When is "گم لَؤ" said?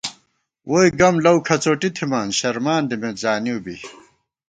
0.99-1.37